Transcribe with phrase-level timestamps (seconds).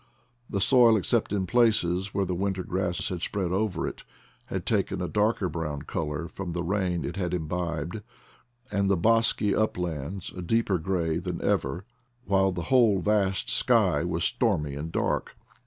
[0.49, 4.03] The soil, except in places where the winter grass had spread over it,
[4.45, 8.01] had taken a darker brown color from the rain it had imbibed,
[8.71, 11.85] and the bosky uplands a deeper gray than ever,
[12.25, 15.37] while the whole vast sky was stormy and dark.